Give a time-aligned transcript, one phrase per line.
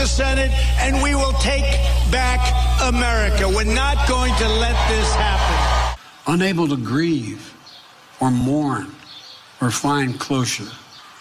[0.00, 1.62] the Senate and we will take
[2.10, 2.40] back
[2.82, 3.46] America.
[3.46, 5.98] We're not going to let this happen.
[6.26, 7.54] Unable to grieve
[8.18, 8.94] or mourn
[9.60, 10.72] or find closure.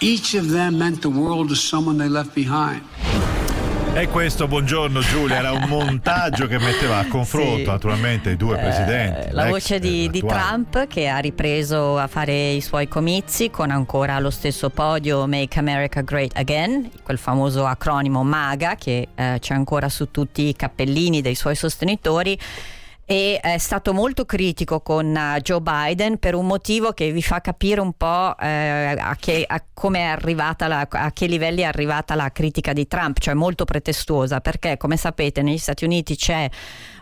[0.00, 2.82] Each of them meant the world to someone they left behind.
[3.96, 7.64] E questo, buongiorno Giulia, era un montaggio che metteva a confronto sì.
[7.64, 9.28] naturalmente i due presidenti.
[9.28, 13.70] Eh, la voce di, di, Trump che ha ripreso a fare i suoi comizi con
[13.70, 19.54] ancora allo stesso podio Make America Great Again, quel famoso acronimo MAGA che eh, c'è
[19.54, 22.36] ancora su tutti i cappellini dei suoi sostenitori
[23.06, 27.40] e è stato molto critico con uh, Joe Biden per un motivo che vi fa
[27.40, 29.62] capire un po' eh, a, che, a
[30.66, 34.96] la, a che livelli è arrivata la critica di Trump, cioè molto pretestuosa, perché come
[34.96, 36.48] sapete negli Stati Uniti c'è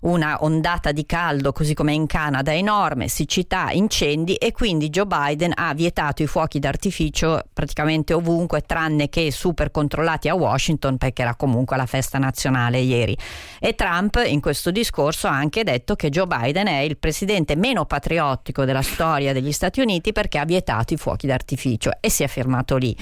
[0.00, 5.52] una ondata di caldo, così come in Canada, enorme, siccità, incendi e quindi Joe Biden
[5.54, 11.34] ha vietato i fuochi d'artificio praticamente ovunque, tranne che super controllati a Washington, perché era
[11.34, 13.16] comunque la festa nazionale ieri.
[13.58, 17.84] E Trump in questo discorso ha anche detto che Joe Biden è il presidente meno
[17.84, 22.28] patriottico della storia degli Stati Uniti perché ha vietato i fuochi d'artificio e si è
[22.28, 22.96] fermato lì.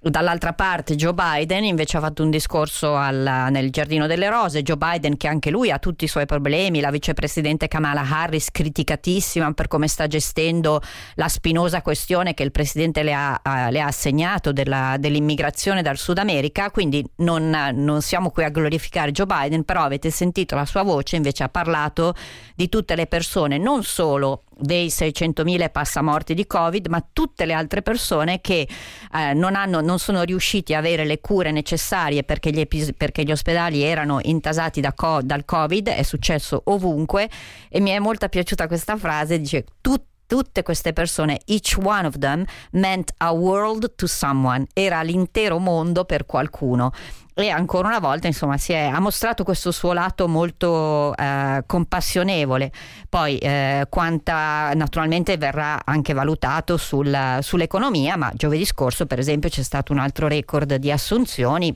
[0.00, 4.76] Dall'altra parte Joe Biden invece ha fatto un discorso alla, nel Giardino delle Rose, Joe
[4.76, 9.66] Biden che anche lui ha tutti i suoi problemi, la vicepresidente Kamala Harris criticatissima per
[9.66, 10.80] come sta gestendo
[11.16, 16.18] la spinosa questione che il presidente le ha, le ha assegnato della, dell'immigrazione dal Sud
[16.18, 20.84] America, quindi non, non siamo qui a glorificare Joe Biden, però avete sentito la sua
[20.84, 22.14] voce, invece ha parlato
[22.54, 27.82] di tutte le persone, non solo dei 600.000 passamorti di Covid, ma tutte le altre
[27.82, 28.68] persone che
[29.14, 33.22] eh, non, hanno, non, sono riusciti a avere le cure necessarie perché gli, epis- perché
[33.22, 37.28] gli ospedali erano intasati da co- dal Covid, è successo ovunque
[37.68, 42.18] e mi è molto piaciuta questa frase, dice tutti tutte queste persone, each one of
[42.18, 46.92] them meant a world to someone, era l'intero mondo per qualcuno
[47.40, 52.72] e ancora una volta insomma è, ha mostrato questo suo lato molto eh, compassionevole.
[53.08, 59.62] Poi eh, quanta naturalmente verrà anche valutato sul, sull'economia ma giovedì scorso per esempio c'è
[59.62, 61.72] stato un altro record di assunzioni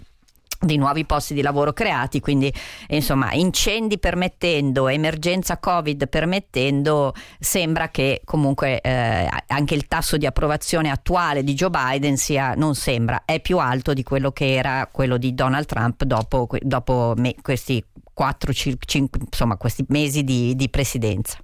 [0.62, 2.53] di nuovi posti di lavoro creati, quindi
[2.89, 10.91] insomma incendi permettendo, emergenza Covid permettendo, sembra che comunque eh, anche il tasso di approvazione
[10.91, 15.17] attuale di Joe Biden sia, non sembra, è più alto di quello che era quello
[15.17, 17.84] di Donald Trump dopo, dopo me, questi
[18.15, 21.39] 4, 5, insomma questi mesi di, di presidenza.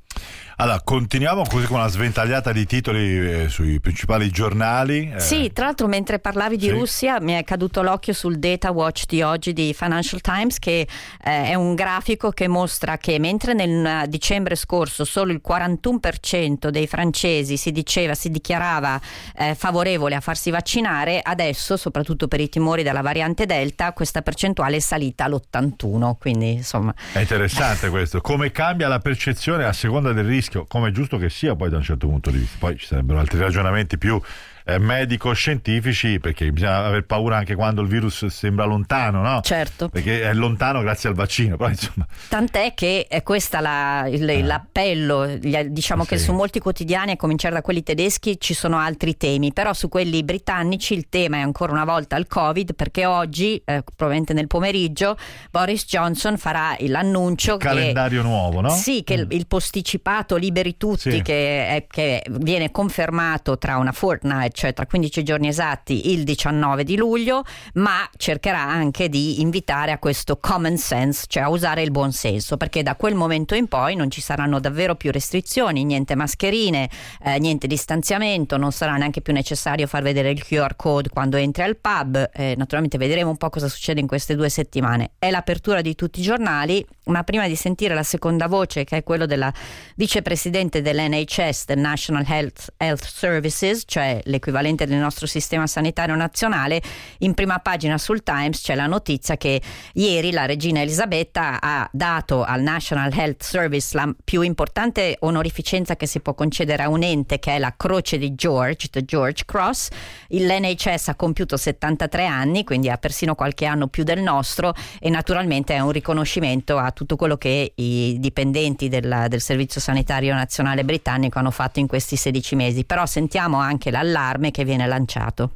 [0.60, 5.12] Allora, continuiamo così con una sventagliata di titoli eh, sui principali giornali.
[5.14, 5.20] Eh.
[5.20, 6.70] Sì, tra l'altro mentre parlavi di sì.
[6.72, 11.44] Russia mi è caduto l'occhio sul Data Watch di oggi di Financial Times che eh,
[11.44, 17.56] è un grafico che mostra che mentre nel dicembre scorso solo il 41% dei francesi
[17.56, 19.00] si diceva, si dichiarava
[19.36, 24.76] eh, favorevole a farsi vaccinare, adesso, soprattutto per i timori della variante Delta, questa percentuale
[24.76, 26.14] è salita all'81.
[26.18, 26.94] Quindi, insomma...
[27.12, 28.20] È interessante questo.
[28.20, 31.76] Come cambia la percezione a seconda del rischio come è giusto che sia poi da
[31.76, 32.56] un certo punto di vista.
[32.58, 34.20] Poi ci sarebbero altri ragionamenti più
[34.68, 39.40] eh, medico-scientifici, perché bisogna aver paura anche quando il virus sembra lontano, no?
[39.40, 39.88] Certo.
[39.88, 41.56] Perché è lontano grazie al vaccino.
[41.56, 42.06] Però, insomma...
[42.28, 44.42] Tant'è che è questo eh.
[44.42, 46.08] l'appello, diciamo sì.
[46.10, 49.88] che su molti quotidiani, a cominciare da quelli tedeschi, ci sono altri temi, però su
[49.88, 54.48] quelli britannici il tema è ancora una volta il Covid, perché oggi, eh, probabilmente nel
[54.48, 55.16] pomeriggio,
[55.50, 57.66] Boris Johnson farà l'annuncio il che...
[57.68, 58.68] calendario nuovo, no?
[58.68, 59.20] Sì, che mm.
[59.20, 61.22] il, il, posticipato Liberi Tutti, sì.
[61.22, 66.82] che, è, che viene confermato tra una fortnight cioè tra 15 giorni esatti il 19
[66.82, 71.92] di luglio, ma cercherà anche di invitare a questo common sense, cioè a usare il
[71.92, 76.16] buon senso, perché da quel momento in poi non ci saranno davvero più restrizioni, niente
[76.16, 76.90] mascherine,
[77.22, 81.62] eh, niente distanziamento, non sarà neanche più necessario far vedere il QR code quando entri
[81.62, 85.12] al pub, eh, naturalmente vedremo un po' cosa succede in queste due settimane.
[85.20, 89.02] È l'apertura di tutti i giornali, ma prima di sentire la seconda voce, che è
[89.02, 89.52] quello della
[89.96, 96.82] vicepresidente dell'NHS, del National Health, Health Services, cioè l'equivalente equivalente del nostro sistema sanitario nazionale,
[97.18, 99.60] in prima pagina sul Times c'è la notizia che
[99.94, 106.06] ieri la regina Elisabetta ha dato al National Health Service la più importante onorificenza che
[106.06, 109.88] si può concedere a un ente che è la Croce di George, the George Cross.
[110.28, 115.74] L'NHS ha compiuto 73 anni, quindi ha persino qualche anno più del nostro e naturalmente
[115.74, 121.38] è un riconoscimento a tutto quello che i dipendenti del, del Servizio Sanitario Nazionale britannico
[121.38, 122.84] hanno fatto in questi 16 mesi.
[122.84, 125.52] Però sentiamo anche l'allarme allarme che viene lanciato.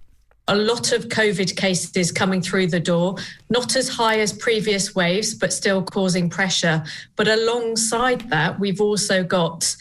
[0.48, 3.14] a lot of COVID cases coming through the door,
[3.48, 6.82] not as high as previous waves, but still causing pressure.
[7.14, 9.76] But alongside that, we've also got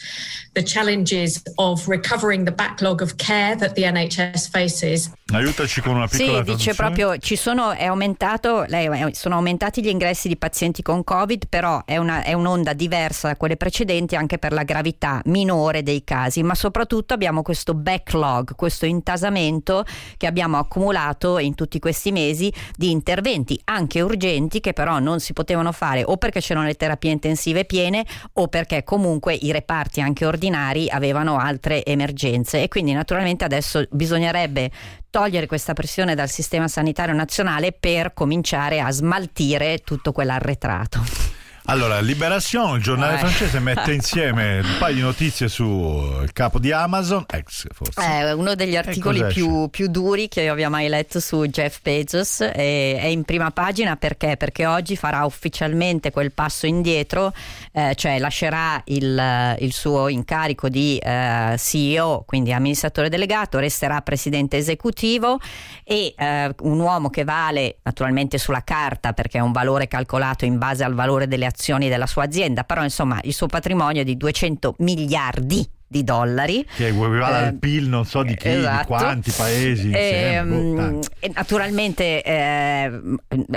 [0.54, 5.10] the challenges of recovering the backlog of care that the NHS faces.
[5.32, 8.66] Aiutaci con una piccola Sì, dice proprio ci sono, è aumentato,
[9.12, 13.36] sono aumentati gli ingressi di pazienti con Covid, però è, una, è un'onda diversa da
[13.36, 18.84] quelle precedenti anche per la gravità minore dei casi, ma soprattutto abbiamo questo backlog, questo
[18.84, 19.84] intasamento
[20.18, 25.32] che abbiamo accumulato in tutti questi mesi di interventi anche urgenti che però non si
[25.32, 30.26] potevano fare o perché c'erano le terapie intensive piene o perché comunque i reparti anche
[30.26, 32.62] ordinari avevano altre emergenze.
[32.62, 34.70] E quindi naturalmente adesso bisognerebbe
[35.12, 41.31] togliere questa pressione dal sistema sanitario nazionale per cominciare a smaltire tutto quell'arretrato.
[41.66, 43.18] Allora, Libération, il giornale eh.
[43.18, 48.00] francese, mette insieme un paio di notizie sul capo di Amazon, ex forse.
[48.00, 51.78] È eh, uno degli articoli più, più, duri che io abbia mai letto su Jeff
[51.80, 52.40] Bezos.
[52.40, 54.36] E, è in prima pagina perché?
[54.36, 57.32] Perché oggi farà ufficialmente quel passo indietro,
[57.70, 64.56] eh, cioè lascerà il, il, suo incarico di eh, CEO, quindi amministratore delegato, resterà presidente
[64.56, 65.38] esecutivo
[65.84, 70.58] e eh, un uomo che vale naturalmente sulla carta perché è un valore calcolato in
[70.58, 71.50] base al valore delle azioni
[71.88, 76.66] della sua azienda, però insomma il suo patrimonio è di 200 miliardi di dollari.
[76.74, 78.80] Che equivale eh, al PIL non so di chi, esatto.
[78.80, 79.90] di quanti paesi.
[79.90, 83.00] E, boh, e naturalmente eh,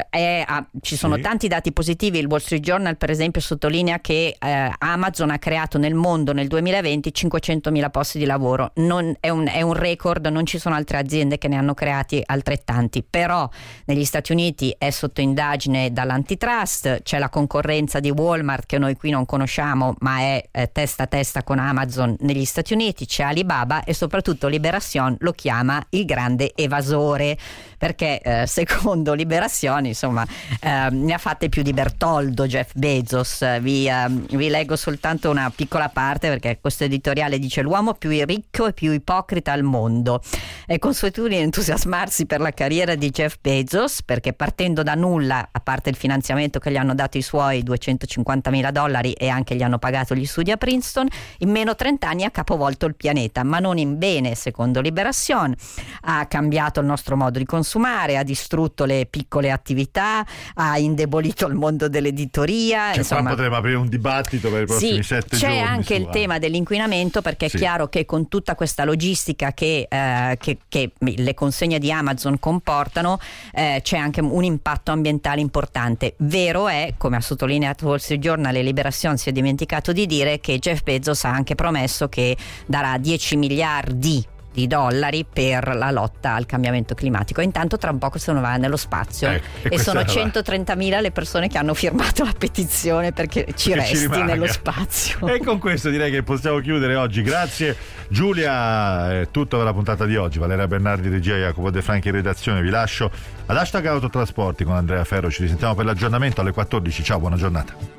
[0.10, 1.22] è, ha, ci sono sì.
[1.22, 2.20] tanti dati positivi.
[2.20, 6.48] Il Wall Street Journal per esempio sottolinea che eh, Amazon ha creato nel mondo nel
[6.48, 8.72] 2020 500 mila posti di lavoro.
[8.76, 12.22] Non, è, un, è, un, record, non ci sono altre aziende che ne hanno creati
[12.24, 13.04] altrettanti.
[13.10, 13.50] Però
[13.86, 19.10] negli Stati Uniti è sotto indagine dall'antitrust, c'è la concorrenza di Walmart che noi qui
[19.10, 23.84] non conosciamo ma è eh, testa a testa con Amazon negli Stati Uniti c'è Alibaba
[23.84, 27.38] e soprattutto Liberation lo chiama il grande evasore
[27.78, 30.26] perché eh, secondo Liberation insomma
[30.60, 33.60] eh, ne ha fatte più di Bertoldo Jeff Bezos.
[33.60, 38.68] Vi, eh, vi, leggo soltanto una piccola parte perché questo editoriale dice l'uomo più ricco
[38.68, 40.22] e più ipocrita al mondo
[40.66, 45.90] è consuetudine entusiasmarsi per la carriera di Jeff Bezos perché partendo da nulla a parte
[45.90, 49.78] il finanziamento che gli hanno dato i suoi 250 mila dollari e anche gli hanno
[49.78, 51.08] pagato gli studi a Princeton
[51.40, 55.54] in meno 30 anni ha capovolto il pianeta ma non in bene secondo Liberation
[56.02, 60.26] ha cambiato il nostro modo di consumare ha distrutto le piccole attività,
[60.56, 62.90] ha indebolito il mondo dell'editoria.
[62.90, 65.56] Cioè, insomma, potremmo aprire un dibattito per i prossimi sì, sette c'è giorni.
[65.56, 67.56] C'è anche il tema dell'inquinamento perché sì.
[67.56, 72.40] è chiaro che con tutta questa logistica che, eh, che, che le consegne di Amazon
[72.40, 73.20] comportano
[73.54, 76.16] eh, c'è anche un impatto ambientale importante.
[76.18, 80.40] Vero è, come ha sottolineato Wall Street Journal e Liberation si è dimenticato di dire
[80.40, 82.36] che Jeff Bezos ha anche promesso che
[82.66, 84.26] darà 10 miliardi
[84.56, 87.42] di dollari per la lotta al cambiamento climatico.
[87.42, 91.50] Intanto tra un poco se ne va nello spazio eh, e, sono 130.000 le persone
[91.50, 95.28] che hanno firmato la petizione perché ci perché resti ci nello spazio.
[95.28, 97.22] E con questo direi che possiamo chiudere oggi.
[97.22, 97.76] Grazie
[98.08, 100.40] Giulia, è tutto per la puntata di oggi.
[100.40, 102.62] Valeria Bernardi, regia Jacopo De Franchi in redazione.
[102.62, 103.12] Vi lascio
[103.46, 105.30] ad hashtag autotrasporti con Andrea Ferro.
[105.30, 107.04] Ci risentiamo per l'aggiornamento alle 14.
[107.04, 107.95] Ciao, buona giornata.